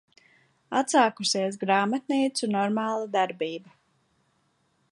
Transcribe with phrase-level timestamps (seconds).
[0.79, 3.77] Atsākusies grāmatnīcu normāla darbība.